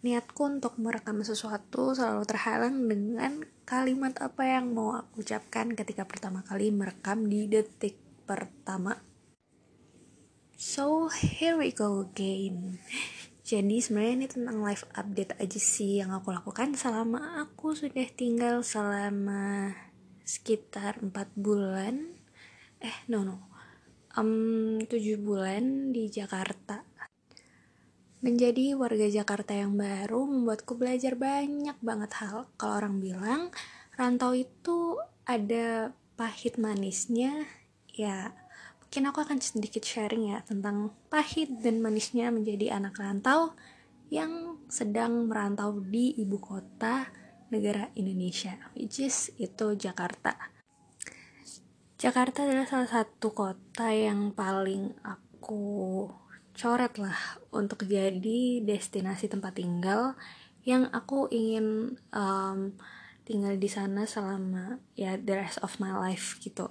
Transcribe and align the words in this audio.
niatku 0.00 0.40
untuk 0.48 0.80
merekam 0.80 1.20
sesuatu 1.20 1.92
selalu 1.92 2.24
terhalang 2.24 2.88
dengan 2.88 3.44
kalimat 3.68 4.16
apa 4.24 4.42
yang 4.48 4.72
mau 4.72 4.96
aku 4.96 5.20
ucapkan 5.20 5.76
ketika 5.76 6.08
pertama 6.08 6.40
kali 6.40 6.72
merekam 6.72 7.28
di 7.28 7.44
detik 7.46 8.00
pertama. 8.24 8.96
So, 10.60 11.08
here 11.08 11.56
we 11.56 11.72
go 11.72 12.04
again. 12.04 12.80
Jadi 13.50 13.82
sebenarnya 13.82 14.14
ini 14.14 14.28
tentang 14.28 14.62
live 14.62 14.84
update 14.92 15.34
aja 15.40 15.60
sih 15.60 15.98
yang 15.98 16.14
aku 16.14 16.30
lakukan 16.30 16.76
selama 16.76 17.42
aku 17.42 17.74
sudah 17.74 18.06
tinggal 18.12 18.62
selama 18.62 19.74
sekitar 20.22 21.02
4 21.02 21.10
bulan. 21.34 22.14
Eh, 22.78 22.96
no 23.10 23.26
no. 23.26 23.50
Um, 24.14 24.78
7 24.86 25.18
bulan 25.18 25.90
di 25.90 26.06
Jakarta. 26.06 26.89
Menjadi 28.20 28.76
warga 28.76 29.08
Jakarta 29.08 29.56
yang 29.56 29.80
baru 29.80 30.28
membuatku 30.28 30.76
belajar 30.76 31.16
banyak 31.16 31.76
banget 31.80 32.12
hal. 32.20 32.52
Kalau 32.60 32.84
orang 32.84 33.00
bilang 33.00 33.48
rantau 33.96 34.36
itu 34.36 35.00
ada 35.24 35.96
pahit 36.20 36.60
manisnya, 36.60 37.48
ya 37.88 38.36
mungkin 38.84 39.08
aku 39.08 39.24
akan 39.24 39.40
sedikit 39.40 39.80
sharing 39.88 40.36
ya 40.36 40.44
tentang 40.44 40.92
pahit 41.08 41.48
dan 41.64 41.80
manisnya 41.80 42.28
menjadi 42.28 42.76
anak 42.76 43.00
rantau 43.00 43.56
yang 44.12 44.60
sedang 44.68 45.24
merantau 45.24 45.80
di 45.80 46.12
ibu 46.20 46.36
kota 46.36 47.08
negara 47.48 47.88
Indonesia, 47.96 48.52
which 48.76 49.00
is 49.00 49.32
itu 49.40 49.80
Jakarta. 49.80 50.36
Jakarta 51.96 52.44
adalah 52.44 52.68
salah 52.68 52.90
satu 53.00 53.32
kota 53.32 53.92
yang 53.92 54.36
paling 54.36 54.92
aku 55.04 56.08
coret 56.56 56.94
lah 56.98 57.18
untuk 57.50 57.86
jadi 57.86 58.62
destinasi 58.64 59.30
tempat 59.30 59.58
tinggal 59.58 60.14
yang 60.66 60.88
aku 60.92 61.26
ingin 61.32 61.96
um, 62.12 62.76
tinggal 63.24 63.54
di 63.56 63.70
sana 63.70 64.04
selama 64.04 64.82
ya 64.98 65.16
the 65.16 65.38
rest 65.38 65.62
of 65.62 65.78
my 65.80 65.94
life 65.94 66.36
gitu. 66.42 66.68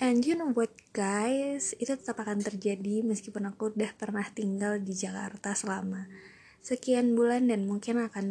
And 0.00 0.24
you 0.24 0.32
know 0.32 0.56
what 0.56 0.72
guys, 0.96 1.76
itu 1.76 1.92
tetap 1.92 2.24
akan 2.24 2.40
terjadi 2.40 3.04
meskipun 3.04 3.52
aku 3.52 3.76
udah 3.76 3.92
pernah 4.00 4.24
tinggal 4.32 4.80
di 4.80 4.96
Jakarta 4.96 5.52
selama 5.52 6.08
sekian 6.64 7.12
bulan 7.12 7.52
dan 7.52 7.68
mungkin 7.68 8.08
akan 8.08 8.26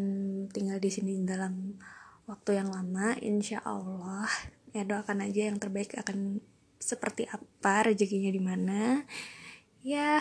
tinggal 0.49 0.81
di 0.81 0.89
sini 0.89 1.21
dalam 1.21 1.77
waktu 2.25 2.57
yang 2.57 2.73
lama. 2.73 3.13
Insya 3.21 3.61
Allah, 3.61 4.25
ya 4.73 4.81
doakan 4.81 5.29
aja 5.29 5.53
yang 5.53 5.61
terbaik 5.61 5.93
akan 5.93 6.41
seperti 6.81 7.29
apa 7.29 7.93
rezekinya 7.93 8.33
di 8.33 8.41
mana. 8.41 9.05
Yeah, 9.79 10.19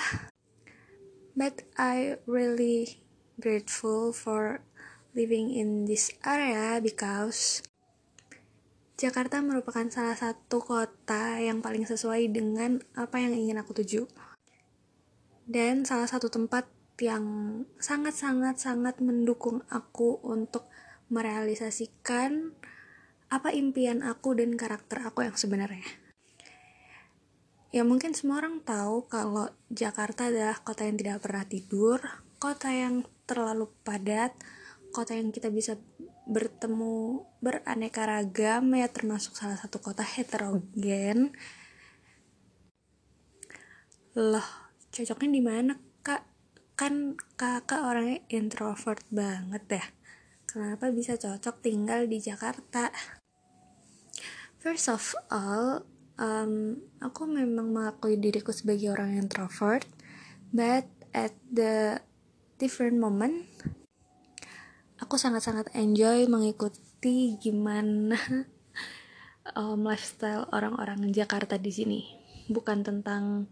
but 1.34 1.66
I 1.74 2.22
really 2.30 3.02
grateful 3.42 4.14
for 4.14 4.62
living 5.18 5.50
in 5.50 5.82
this 5.82 6.14
area 6.22 6.78
because 6.78 7.66
Jakarta 8.94 9.42
merupakan 9.42 9.90
salah 9.90 10.14
satu 10.14 10.62
kota 10.62 11.42
yang 11.42 11.58
paling 11.58 11.90
sesuai 11.90 12.30
dengan 12.30 12.78
apa 12.94 13.18
yang 13.18 13.34
ingin 13.34 13.58
aku 13.58 13.74
tuju. 13.82 14.06
Dan 15.42 15.82
salah 15.82 16.06
satu 16.06 16.30
tempat 16.30 16.70
yang 17.02 17.26
sangat-sangat-sangat 17.82 19.02
mendukung 19.02 19.66
aku 19.74 20.22
untuk 20.22 20.70
merealisasikan 21.10 22.54
apa 23.26 23.50
impian 23.50 24.06
aku 24.06 24.38
dan 24.38 24.54
karakter 24.54 25.02
aku 25.02 25.26
yang 25.26 25.34
sebenarnya. 25.34 26.07
Ya 27.68 27.84
mungkin 27.84 28.16
semua 28.16 28.40
orang 28.40 28.64
tahu 28.64 29.04
kalau 29.12 29.52
Jakarta 29.68 30.32
adalah 30.32 30.56
kota 30.64 30.88
yang 30.88 30.96
tidak 30.96 31.20
pernah 31.20 31.44
tidur, 31.44 32.00
kota 32.40 32.72
yang 32.72 33.04
terlalu 33.28 33.68
padat, 33.84 34.32
kota 34.88 35.12
yang 35.12 35.28
kita 35.28 35.52
bisa 35.52 35.76
bertemu 36.28 37.24
beraneka 37.44 38.08
ragam 38.08 38.72
ya 38.72 38.88
termasuk 38.88 39.36
salah 39.36 39.60
satu 39.60 39.84
kota 39.84 40.00
heterogen. 40.00 41.36
Loh 44.16 44.48
cocoknya 44.88 45.28
di 45.28 45.42
mana 45.44 45.72
kak? 46.00 46.24
Kan 46.72 47.20
kakak 47.36 47.84
orangnya 47.84 48.24
introvert 48.32 49.04
banget 49.12 49.64
ya. 49.68 49.84
Kenapa 50.48 50.88
bisa 50.88 51.20
cocok 51.20 51.60
tinggal 51.60 52.08
di 52.08 52.16
Jakarta? 52.16 52.88
First 54.56 54.88
of 54.88 55.12
all 55.28 55.97
um, 56.18 56.76
aku 57.00 57.24
memang 57.24 57.72
mengakui 57.72 58.18
diriku 58.20 58.52
sebagai 58.52 58.92
orang 58.92 59.16
introvert 59.16 59.86
but 60.52 60.84
at 61.16 61.32
the 61.48 62.02
different 62.58 62.98
moment 62.98 63.46
aku 64.98 65.14
sangat-sangat 65.16 65.70
enjoy 65.78 66.26
mengikuti 66.26 67.38
gimana 67.38 68.18
um, 69.56 69.80
lifestyle 69.86 70.48
orang-orang 70.52 71.08
Jakarta 71.14 71.56
di 71.56 71.72
sini. 71.72 72.00
Bukan 72.50 72.84
tentang 72.84 73.48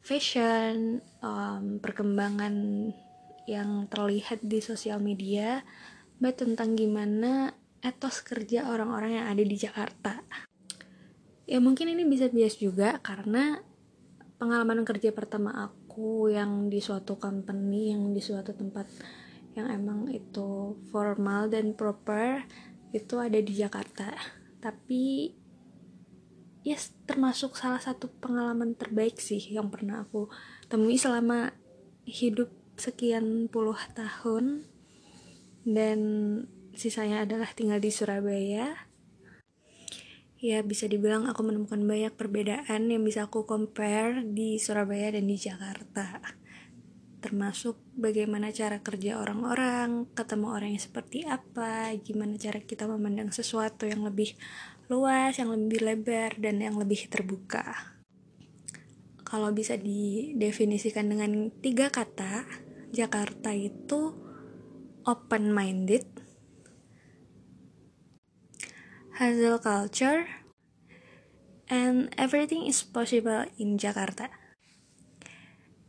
fashion, 0.00 1.04
um, 1.20 1.78
perkembangan 1.78 2.54
yang 3.46 3.90
terlihat 3.90 4.40
di 4.42 4.62
sosial 4.62 5.02
media, 5.02 5.66
but 6.22 6.38
tentang 6.38 6.78
gimana 6.78 7.54
etos 7.82 8.22
kerja 8.22 8.70
orang-orang 8.70 9.20
yang 9.20 9.26
ada 9.28 9.42
di 9.42 9.56
Jakarta. 9.58 10.19
Ya 11.50 11.58
mungkin 11.58 11.90
ini 11.90 12.06
bisa 12.06 12.30
bias 12.30 12.62
juga 12.62 13.02
karena 13.02 13.58
pengalaman 14.38 14.86
kerja 14.86 15.10
pertama 15.10 15.50
aku 15.66 16.30
yang 16.30 16.70
di 16.70 16.78
suatu 16.78 17.18
company, 17.18 17.90
yang 17.90 18.14
di 18.14 18.22
suatu 18.22 18.54
tempat 18.54 18.86
yang 19.58 19.66
emang 19.66 20.06
itu 20.14 20.78
formal 20.94 21.50
dan 21.50 21.74
proper 21.74 22.46
itu 22.94 23.18
ada 23.18 23.34
di 23.42 23.50
Jakarta. 23.50 24.14
Tapi 24.62 25.34
yes 26.62 26.94
termasuk 27.02 27.58
salah 27.58 27.82
satu 27.82 28.06
pengalaman 28.22 28.78
terbaik 28.78 29.18
sih 29.18 29.42
yang 29.50 29.74
pernah 29.74 30.06
aku 30.06 30.30
temui 30.70 31.02
selama 31.02 31.50
hidup 32.06 32.54
sekian 32.78 33.50
puluh 33.50 33.76
tahun. 33.98 34.70
Dan 35.66 36.00
sisanya 36.78 37.26
adalah 37.26 37.50
tinggal 37.52 37.82
di 37.82 37.90
Surabaya 37.90 38.86
ya 40.40 40.64
bisa 40.64 40.88
dibilang 40.88 41.28
aku 41.28 41.44
menemukan 41.44 41.84
banyak 41.84 42.16
perbedaan 42.16 42.88
yang 42.88 43.04
bisa 43.04 43.28
aku 43.28 43.44
compare 43.44 44.24
di 44.24 44.56
Surabaya 44.56 45.12
dan 45.12 45.28
di 45.28 45.36
Jakarta 45.36 46.40
termasuk 47.20 47.76
bagaimana 47.94 48.48
cara 48.48 48.80
kerja 48.80 49.20
orang-orang, 49.20 50.08
ketemu 50.16 50.46
orang 50.56 50.68
yang 50.72 50.82
seperti 50.82 51.28
apa, 51.28 51.92
gimana 52.00 52.34
cara 52.40 52.64
kita 52.64 52.88
memandang 52.88 53.28
sesuatu 53.28 53.84
yang 53.84 54.02
lebih 54.08 54.34
luas, 54.88 55.36
yang 55.36 55.52
lebih 55.52 55.84
lebar, 55.84 56.34
dan 56.40 56.58
yang 56.58 56.80
lebih 56.80 57.06
terbuka. 57.12 57.94
Kalau 59.22 59.54
bisa 59.54 59.78
didefinisikan 59.78 61.06
dengan 61.06 61.54
tiga 61.62 61.92
kata, 61.92 62.48
Jakarta 62.90 63.54
itu 63.54 64.16
open-minded, 65.06 66.08
hustle 69.20 69.60
culture, 69.60 70.24
and 71.68 72.08
everything 72.16 72.64
is 72.64 72.80
possible 72.80 73.44
in 73.60 73.76
Jakarta. 73.76 74.32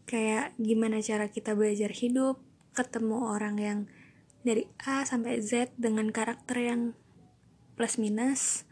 Kayak 0.04 0.52
gimana 0.60 1.00
cara 1.00 1.32
kita 1.32 1.56
belajar 1.56 1.96
hidup 1.96 2.44
ketemu 2.76 3.32
orang 3.32 3.56
yang 3.56 3.80
dari 4.44 4.68
A 4.84 5.08
sampai 5.08 5.40
Z 5.40 5.72
dengan 5.80 6.12
karakter 6.12 6.60
yang 6.60 6.82
plus 7.80 7.96
minus 7.96 8.68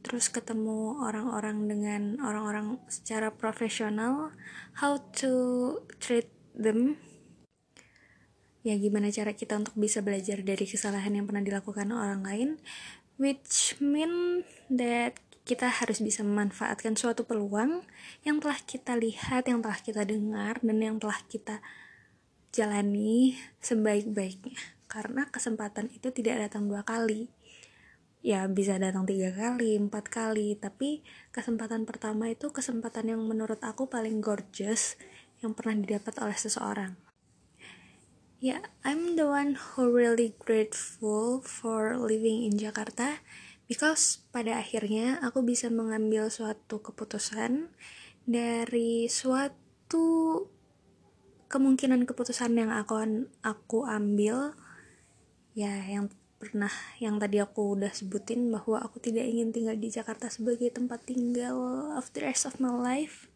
terus 0.00 0.32
ketemu 0.32 0.96
orang-orang 0.96 1.68
dengan 1.68 2.02
orang-orang 2.24 2.80
secara 2.88 3.28
profesional 3.28 4.32
how 4.80 4.96
to 5.12 5.76
treat 6.00 6.32
them. 6.56 6.96
Ya 8.64 8.80
gimana 8.80 9.12
cara 9.12 9.36
kita 9.36 9.60
untuk 9.60 9.76
bisa 9.76 10.00
belajar 10.00 10.40
dari 10.40 10.64
kesalahan 10.64 11.20
yang 11.20 11.28
pernah 11.28 11.44
dilakukan 11.44 11.92
orang 11.92 12.24
lain 12.24 12.56
which 13.20 13.76
mean 13.84 14.42
that 14.72 15.20
kita 15.44 15.68
harus 15.68 16.00
bisa 16.00 16.24
memanfaatkan 16.24 16.96
suatu 16.96 17.28
peluang 17.28 17.84
yang 18.24 18.40
telah 18.40 18.56
kita 18.64 18.96
lihat, 18.96 19.44
yang 19.44 19.60
telah 19.60 19.76
kita 19.76 20.08
dengar, 20.08 20.56
dan 20.64 20.78
yang 20.80 20.96
telah 20.96 21.20
kita 21.28 21.60
jalani 22.48 23.36
sebaik-baiknya. 23.60 24.56
Karena 24.88 25.28
kesempatan 25.28 25.92
itu 25.92 26.08
tidak 26.16 26.48
datang 26.48 26.66
dua 26.66 26.80
kali. 26.80 27.28
Ya 28.20 28.44
bisa 28.48 28.76
datang 28.76 29.04
tiga 29.04 29.32
kali, 29.32 29.76
empat 29.80 30.08
kali, 30.08 30.56
tapi 30.56 31.04
kesempatan 31.32 31.84
pertama 31.88 32.28
itu 32.28 32.52
kesempatan 32.52 33.16
yang 33.16 33.20
menurut 33.24 33.60
aku 33.64 33.88
paling 33.88 34.20
gorgeous 34.20 35.00
yang 35.40 35.56
pernah 35.56 35.76
didapat 35.76 36.20
oleh 36.20 36.36
seseorang. 36.36 37.09
Yeah, 38.40 38.64
I'm 38.80 39.20
the 39.20 39.28
one 39.28 39.60
who 39.60 39.92
really 39.92 40.32
grateful 40.40 41.44
for 41.44 42.00
living 42.00 42.48
in 42.48 42.56
Jakarta 42.56 43.20
because 43.68 44.24
pada 44.32 44.56
akhirnya 44.56 45.20
aku 45.20 45.44
bisa 45.44 45.68
mengambil 45.68 46.32
suatu 46.32 46.80
keputusan 46.80 47.68
dari 48.24 49.12
suatu 49.12 50.48
kemungkinan 51.52 52.08
keputusan 52.08 52.56
yang 52.56 52.72
aku 52.72 53.28
aku 53.44 53.84
ambil. 53.84 54.56
Ya 55.52 55.76
yang 55.84 56.08
pernah 56.40 56.72
yang 56.96 57.20
tadi 57.20 57.44
aku 57.44 57.76
udah 57.76 57.92
sebutin 57.92 58.48
bahwa 58.48 58.80
aku 58.80 59.04
tidak 59.04 59.28
ingin 59.28 59.52
tinggal 59.52 59.76
di 59.76 59.92
Jakarta 59.92 60.32
sebagai 60.32 60.72
tempat 60.72 61.04
tinggal 61.04 61.92
of 61.92 62.08
the 62.16 62.24
rest 62.24 62.48
of 62.48 62.56
my 62.56 62.72
life. 62.72 63.28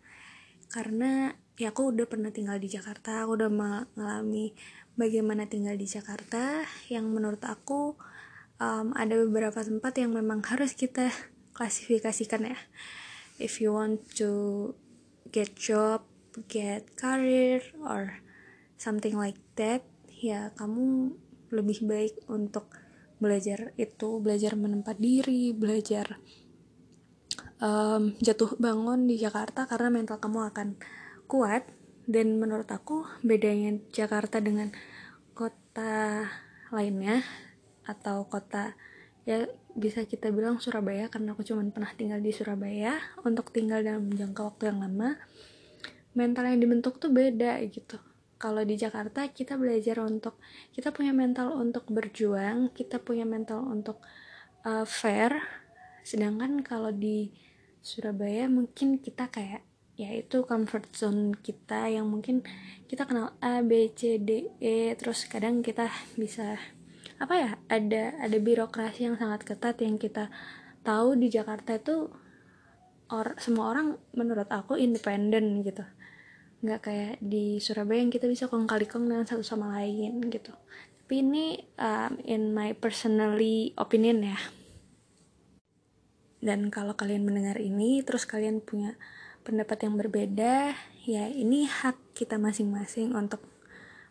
Karena 0.72 1.36
ya 1.54 1.70
aku 1.70 1.94
udah 1.94 2.06
pernah 2.06 2.30
tinggal 2.34 2.58
di 2.58 2.68
Jakarta. 2.70 3.24
Aku 3.24 3.38
udah 3.38 3.50
mengalami 3.50 4.54
bagaimana 4.98 5.46
tinggal 5.46 5.78
di 5.78 5.86
Jakarta. 5.86 6.66
Yang 6.90 7.06
menurut 7.10 7.42
aku 7.46 7.94
um, 8.58 8.94
ada 8.94 9.14
beberapa 9.22 9.62
tempat 9.62 9.94
yang 9.98 10.14
memang 10.14 10.42
harus 10.46 10.74
kita 10.74 11.10
klasifikasikan 11.56 12.50
ya. 12.50 12.58
If 13.38 13.58
you 13.58 13.74
want 13.74 14.04
to 14.22 14.72
get 15.34 15.58
job 15.58 16.06
get 16.50 16.98
career 16.98 17.62
or 17.86 18.18
something 18.74 19.14
like 19.14 19.38
that 19.54 19.86
ya 20.10 20.50
kamu 20.58 21.14
lebih 21.54 21.86
baik 21.86 22.14
untuk 22.26 22.74
belajar 23.22 23.70
itu 23.78 24.18
belajar 24.18 24.58
menempat 24.58 24.98
diri 24.98 25.54
belajar 25.54 26.18
um, 27.62 28.18
jatuh 28.18 28.58
bangun 28.58 29.06
di 29.06 29.14
Jakarta 29.14 29.70
karena 29.70 29.94
mental 29.94 30.18
kamu 30.18 30.50
akan 30.50 30.68
kuat 31.26 31.64
dan 32.04 32.36
menurut 32.36 32.68
aku 32.68 33.08
bedanya 33.24 33.80
Jakarta 33.92 34.40
dengan 34.40 34.68
kota 35.32 36.28
lainnya 36.68 37.24
atau 37.84 38.28
kota 38.28 38.76
ya 39.24 39.48
bisa 39.72 40.04
kita 40.04 40.28
bilang 40.30 40.60
Surabaya 40.60 41.08
karena 41.08 41.32
aku 41.32 41.42
cuma 41.42 41.64
pernah 41.72 41.90
tinggal 41.96 42.20
di 42.20 42.30
Surabaya 42.30 43.00
untuk 43.24 43.50
tinggal 43.50 43.80
dalam 43.80 44.12
jangka 44.12 44.40
waktu 44.54 44.62
yang 44.70 44.78
lama 44.84 45.16
mental 46.14 46.46
yang 46.46 46.60
dibentuk 46.62 47.02
tuh 47.02 47.10
beda 47.10 47.58
gitu. 47.66 47.98
Kalau 48.38 48.60
di 48.62 48.76
Jakarta 48.76 49.26
kita 49.32 49.56
belajar 49.56 50.04
untuk 50.04 50.38
kita 50.76 50.92
punya 50.92 51.16
mental 51.16 51.56
untuk 51.56 51.88
berjuang 51.88 52.70
kita 52.76 53.00
punya 53.00 53.24
mental 53.24 53.64
untuk 53.64 54.04
uh, 54.68 54.84
fair 54.84 55.40
sedangkan 56.04 56.60
kalau 56.60 56.92
di 56.92 57.32
Surabaya 57.80 58.44
mungkin 58.46 59.00
kita 59.00 59.32
kayak 59.32 59.64
ya 59.94 60.10
itu 60.10 60.42
comfort 60.42 60.90
zone 60.90 61.38
kita 61.38 61.86
yang 61.86 62.10
mungkin 62.10 62.42
kita 62.90 63.06
kenal 63.06 63.38
A 63.38 63.62
B 63.62 63.94
C 63.94 64.18
D 64.18 64.50
E 64.58 64.94
terus 64.98 65.26
kadang 65.30 65.62
kita 65.62 65.86
bisa 66.18 66.58
apa 67.22 67.34
ya 67.38 67.50
ada 67.70 68.18
ada 68.18 68.36
birokrasi 68.42 69.06
yang 69.06 69.14
sangat 69.14 69.46
ketat 69.46 69.78
yang 69.78 69.94
kita 70.02 70.34
tahu 70.82 71.14
di 71.14 71.30
Jakarta 71.30 71.78
itu 71.78 72.10
or 73.12 73.38
semua 73.38 73.70
orang 73.70 73.94
menurut 74.16 74.50
aku 74.50 74.74
independen 74.74 75.62
gitu. 75.62 75.86
Nggak 76.64 76.80
kayak 76.80 77.14
di 77.22 77.62
Surabaya 77.62 78.02
yang 78.02 78.10
kita 78.10 78.26
bisa 78.26 78.50
kong 78.50 78.66
kali 78.66 78.88
kong 78.88 79.06
dengan 79.06 79.28
satu 79.28 79.46
sama 79.46 79.78
lain 79.78 80.18
gitu. 80.26 80.50
Tapi 81.04 81.20
ini 81.20 81.60
um, 81.76 82.16
in 82.24 82.56
my 82.56 82.72
personally 82.74 83.76
opinion 83.76 84.24
ya. 84.24 84.38
Dan 86.44 86.68
kalau 86.68 86.96
kalian 86.96 87.24
mendengar 87.24 87.56
ini 87.60 88.04
terus 88.04 88.28
kalian 88.28 88.60
punya 88.60 88.96
pendapat 89.44 89.84
yang 89.86 89.94
berbeda 90.00 90.72
ya 91.04 91.24
ini 91.28 91.68
hak 91.68 92.16
kita 92.16 92.40
masing-masing 92.40 93.12
untuk 93.12 93.44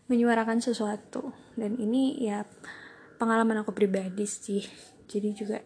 menyuarakan 0.07 0.61
sesuatu. 0.61 1.33
Dan 1.57 1.75
ini 1.81 2.21
ya 2.21 2.45
pengalaman 3.17 3.65
aku 3.65 3.73
pribadi 3.73 4.29
sih. 4.29 4.63
Jadi 5.09 5.29
juga 5.33 5.59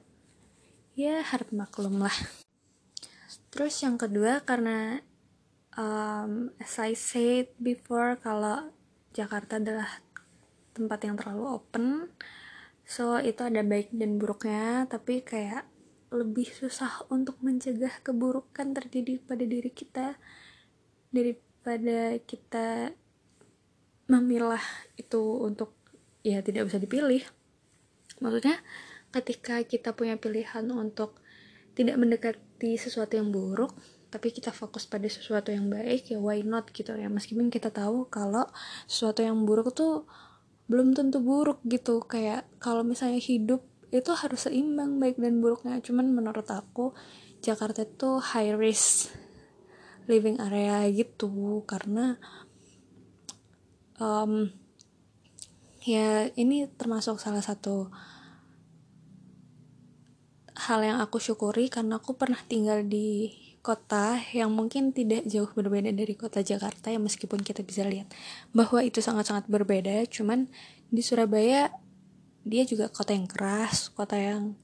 ya 0.97 1.21
harap 1.21 1.51
maklum 1.51 1.99
lah. 2.01 2.15
Terus 3.53 3.75
yang 3.83 3.99
kedua 3.99 4.41
karena 4.47 5.03
um, 5.77 6.49
as 6.57 6.79
I 6.81 6.97
said 6.97 7.53
before 7.61 8.17
kalau 8.17 8.73
Jakarta 9.13 9.61
adalah 9.61 10.01
tempat 10.77 10.99
yang 11.05 11.17
terlalu 11.17 11.57
open 11.57 12.13
so 12.85 13.17
itu 13.17 13.41
ada 13.41 13.65
baik 13.65 13.89
dan 13.93 14.21
buruknya 14.21 14.85
tapi 14.85 15.25
kayak 15.25 15.65
lebih 16.07 16.47
susah 16.47 17.03
untuk 17.11 17.35
mencegah 17.43 17.99
keburukan 17.99 18.71
terjadi 18.71 19.19
pada 19.19 19.43
diri 19.43 19.71
kita 19.71 20.15
daripada 21.11 22.15
kita 22.23 22.95
memilah 24.07 24.63
itu 24.95 25.19
untuk 25.43 25.75
ya 26.23 26.39
tidak 26.39 26.71
bisa 26.71 26.79
dipilih. 26.79 27.23
Maksudnya 28.23 28.63
ketika 29.11 29.59
kita 29.67 29.91
punya 29.91 30.15
pilihan 30.15 30.63
untuk 30.71 31.19
tidak 31.75 31.99
mendekati 31.99 32.79
sesuatu 32.79 33.19
yang 33.19 33.29
buruk 33.29 33.75
tapi 34.07 34.31
kita 34.31 34.55
fokus 34.55 34.87
pada 34.87 35.05
sesuatu 35.11 35.51
yang 35.51 35.67
baik 35.67 36.07
ya 36.07 36.17
why 36.17 36.39
not 36.39 36.71
gitu 36.71 36.95
ya. 36.95 37.11
Meskipun 37.11 37.51
kita 37.51 37.67
tahu 37.67 38.07
kalau 38.07 38.47
sesuatu 38.87 39.19
yang 39.19 39.43
buruk 39.43 39.75
tuh 39.75 40.07
belum 40.71 40.95
tentu 40.95 41.19
buruk 41.19 41.59
gitu. 41.67 41.99
Kayak 42.07 42.47
kalau 42.63 42.87
misalnya 42.87 43.19
hidup 43.19 43.67
itu 43.91 44.11
harus 44.11 44.47
seimbang 44.47 44.99
baik 44.99 45.19
dan 45.19 45.39
buruknya. 45.39 45.79
Cuman 45.79 46.11
menurut 46.11 46.47
aku 46.51 46.91
Jakarta 47.39 47.87
itu 47.87 48.19
high 48.19 48.55
risk 48.55 49.13
living 50.11 50.39
area 50.43 50.87
gitu. 50.91 51.63
Karena 51.63 52.19
um, 53.99 54.51
ya 55.87 56.27
ini 56.35 56.67
termasuk 56.75 57.19
salah 57.21 57.43
satu 57.43 57.87
hal 60.57 60.83
yang 60.83 60.97
aku 60.99 61.21
syukuri 61.21 61.69
karena 61.69 62.01
aku 62.01 62.17
pernah 62.17 62.41
tinggal 62.49 62.81
di 62.83 63.31
kota 63.61 64.15
yang 64.31 64.47
mungkin 64.55 64.95
tidak 64.95 65.27
jauh 65.27 65.51
berbeda 65.51 65.91
dari 65.91 66.15
kota 66.15 66.39
Jakarta 66.39 66.87
ya 66.87 66.99
meskipun 67.03 67.43
kita 67.43 67.67
bisa 67.67 67.83
lihat 67.83 68.07
bahwa 68.55 68.79
itu 68.83 68.99
sangat-sangat 68.99 69.47
berbeda. 69.47 70.07
Cuman 70.07 70.47
di 70.87 71.03
Surabaya 71.03 71.71
dia 72.47 72.63
juga 72.63 72.89
kota 72.89 73.11
yang 73.13 73.27
keras 73.27 73.91
kota 73.91 74.15
yang 74.15 74.55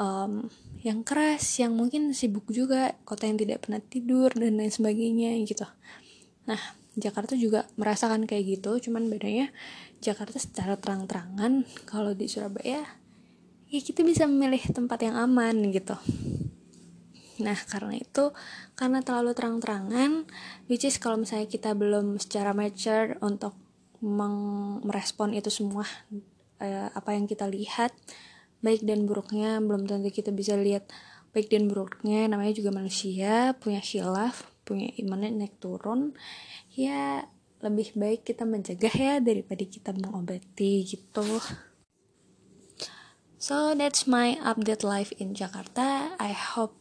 um, 0.00 0.48
yang 0.82 1.06
keras 1.06 1.44
yang 1.60 1.76
mungkin 1.76 2.12
sibuk 2.16 2.48
juga 2.50 2.96
kota 3.06 3.28
yang 3.28 3.38
tidak 3.38 3.64
pernah 3.64 3.80
tidur 3.80 4.32
dan 4.34 4.58
lain 4.58 4.72
sebagainya 4.72 5.36
gitu. 5.46 5.64
Nah 6.48 6.60
Jakarta 6.94 7.34
juga 7.34 7.66
merasakan 7.76 8.26
kayak 8.26 8.60
gitu 8.60 8.90
cuman 8.90 9.10
bedanya 9.10 9.50
Jakarta 9.98 10.38
secara 10.38 10.78
terang-terangan 10.78 11.66
kalau 11.88 12.12
di 12.12 12.30
Surabaya 12.30 12.84
ya 13.74 13.80
kita 13.82 14.06
bisa 14.06 14.30
memilih 14.30 14.62
tempat 14.70 15.02
yang 15.02 15.18
aman 15.18 15.74
gitu. 15.74 15.98
Nah, 17.42 17.58
karena 17.66 17.98
itu, 17.98 18.30
karena 18.78 19.02
terlalu 19.02 19.34
terang-terangan, 19.34 20.22
which 20.70 20.86
is 20.86 21.02
kalau 21.02 21.18
misalnya 21.18 21.50
kita 21.50 21.74
belum 21.74 22.22
secara 22.22 22.54
mature 22.54 23.18
untuk 23.18 23.58
merespon 24.86 25.34
itu 25.34 25.50
semua, 25.50 25.82
uh, 26.60 26.88
apa 26.92 27.16
yang 27.16 27.26
kita 27.26 27.48
lihat, 27.48 27.94
baik 28.60 28.82
dan 28.86 29.04
buruknya, 29.08 29.60
belum 29.60 29.88
tentu 29.88 30.10
kita 30.10 30.30
bisa 30.30 30.54
lihat 30.58 30.88
baik 31.34 31.50
dan 31.50 31.66
buruknya, 31.66 32.30
namanya 32.30 32.54
juga 32.54 32.70
manusia, 32.70 33.58
punya 33.58 33.82
khilaf, 33.82 34.46
punya 34.62 34.88
imannya 34.96 35.34
naik 35.34 35.58
turun, 35.58 36.14
ya 36.70 37.26
lebih 37.64 37.96
baik 37.96 38.28
kita 38.28 38.44
mencegah 38.44 38.92
ya 38.92 39.14
daripada 39.18 39.64
kita 39.64 39.90
mengobati 39.96 40.84
gitu. 40.84 41.26
So 43.40 43.76
that's 43.76 44.08
my 44.08 44.40
update 44.40 44.86
life 44.86 45.12
in 45.20 45.36
Jakarta. 45.36 46.16
I 46.16 46.32
hope 46.32 46.80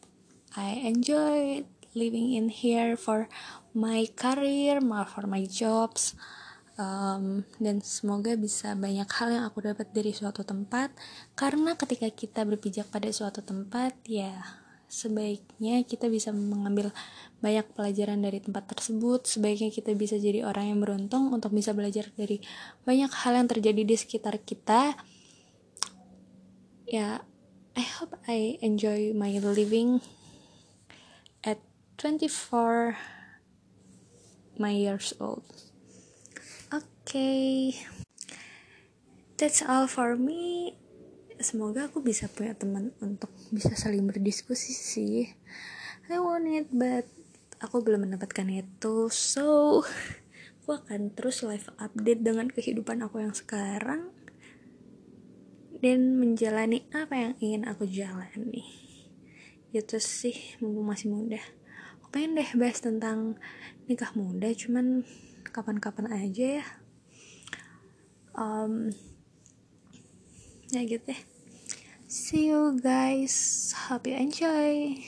I 0.55 0.79
enjoy 0.85 1.67
living 1.91 2.33
in 2.37 2.47
here 2.53 2.95
for 2.95 3.27
my 3.73 4.07
career, 4.15 4.79
for 4.81 5.25
my 5.27 5.43
jobs. 5.49 6.15
Um, 6.73 7.45
dan 7.61 7.85
semoga 7.85 8.33
bisa 8.33 8.73
banyak 8.73 9.05
hal 9.05 9.29
yang 9.29 9.43
aku 9.45 9.61
dapat 9.61 9.93
dari 9.93 10.09
suatu 10.13 10.41
tempat. 10.41 10.89
Karena 11.37 11.77
ketika 11.77 12.09
kita 12.09 12.41
berpijak 12.45 12.89
pada 12.89 13.09
suatu 13.13 13.45
tempat 13.45 13.93
ya 14.09 14.61
sebaiknya 14.93 15.81
kita 15.89 16.05
bisa 16.05 16.29
mengambil 16.29 16.93
banyak 17.41 17.65
pelajaran 17.73 18.21
dari 18.21 18.41
tempat 18.41 18.69
tersebut. 18.73 19.25
Sebaiknya 19.25 19.73
kita 19.73 19.93
bisa 19.97 20.17
jadi 20.17 20.45
orang 20.45 20.73
yang 20.73 20.79
beruntung 20.81 21.33
untuk 21.33 21.53
bisa 21.53 21.73
belajar 21.73 22.09
dari 22.13 22.41
banyak 22.85 23.09
hal 23.09 23.33
yang 23.37 23.47
terjadi 23.49 23.81
di 23.85 23.95
sekitar 23.97 24.41
kita. 24.41 24.97
Ya 26.89 27.25
I 27.73 27.85
hope 27.97 28.13
I 28.29 28.61
enjoy 28.61 29.17
my 29.17 29.33
living 29.41 30.01
24 32.03 32.97
my 34.59 34.71
years 34.71 35.13
old. 35.19 35.72
Okay, 37.03 37.75
that's 39.35 39.59
all 39.59 39.91
for 39.91 40.15
me. 40.15 40.71
Semoga 41.35 41.91
aku 41.91 41.99
bisa 41.99 42.31
punya 42.31 42.55
teman 42.55 42.95
untuk 43.03 43.27
bisa 43.51 43.75
saling 43.75 44.07
berdiskusi 44.07 44.71
sih. 44.71 45.27
I 46.07 46.23
want 46.23 46.47
it, 46.47 46.71
but 46.71 47.03
aku 47.59 47.83
belum 47.83 48.07
mendapatkan 48.07 48.47
itu. 48.47 49.11
So, 49.11 49.83
aku 50.63 50.79
akan 50.79 51.11
terus 51.11 51.43
live 51.43 51.67
update 51.75 52.23
dengan 52.23 52.47
kehidupan 52.47 53.03
aku 53.03 53.19
yang 53.19 53.35
sekarang 53.35 54.07
dan 55.83 56.15
menjalani 56.15 56.87
apa 56.95 57.19
yang 57.19 57.33
ingin 57.43 57.67
aku 57.67 57.83
jalani. 57.83 58.63
Itu 59.75 59.99
sih, 59.99 60.55
mumpung 60.63 60.87
masih 60.87 61.11
muda 61.11 61.43
pengen 62.13 62.37
deh 62.37 62.51
bahas 62.61 62.77
tentang 62.77 63.41
nikah 63.89 64.13
muda 64.13 64.53
cuman 64.53 65.01
kapan-kapan 65.49 66.13
aja 66.13 66.61
ya 66.61 66.65
um, 68.37 68.89
ya 70.73 70.81
gitu 70.85 71.05
deh. 71.05 71.21
See 72.09 72.53
you 72.53 72.77
guys. 72.77 73.73
Hope 73.89 74.05
you 74.09 74.17
enjoy 74.17 75.01